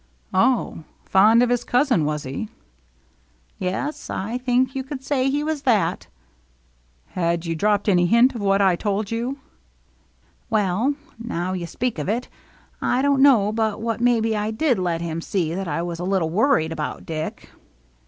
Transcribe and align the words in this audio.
"Oh, 0.33 0.83
fond 1.05 1.43
of 1.43 1.51
his 1.51 1.63
cousin, 1.63 2.05
was 2.05 2.23
he?"" 2.23 2.49
Yes, 3.59 4.09
I 4.09 4.39
think 4.39 4.73
you 4.73 4.83
could 4.83 5.03
say 5.03 5.29
he 5.29 5.43
was 5.43 5.61
that."" 5.61 6.07
Had 7.09 7.45
you 7.45 7.53
dropped 7.55 7.87
him 7.87 7.91
any 7.91 8.07
hint 8.07 8.33
of 8.33 8.41
what 8.41 8.63
I 8.63 8.75
told 8.75 9.11
you?"" 9.11 9.37
Well, 10.49 10.95
now 11.19 11.53
you 11.53 11.67
speak 11.67 11.99
of 11.99 12.09
it, 12.09 12.29
I 12.81 13.03
don't 13.03 13.21
know 13.21 13.51
but 13.51 13.79
what 13.79 14.01
maybe 14.01 14.35
I 14.35 14.49
did 14.49 14.79
let 14.79 15.01
him 15.01 15.21
see 15.21 15.53
that 15.53 15.67
I 15.67 15.83
was 15.83 15.99
a 15.99 16.03
little 16.03 16.31
worried 16.31 16.71
about 16.71 17.05
Dick." 17.05 17.51